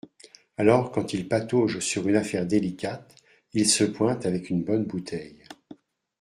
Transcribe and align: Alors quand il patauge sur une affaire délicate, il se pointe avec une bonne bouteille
Alors 0.57 0.91
quand 0.91 1.13
il 1.13 1.27
patauge 1.27 1.77
sur 1.77 2.07
une 2.07 2.15
affaire 2.15 2.47
délicate, 2.47 3.13
il 3.53 3.69
se 3.69 3.83
pointe 3.83 4.25
avec 4.25 4.49
une 4.49 4.63
bonne 4.63 4.85
bouteille 4.85 5.43